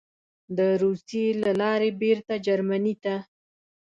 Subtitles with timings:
[0.57, 3.15] د روسیې له لارې بېرته جرمني ته: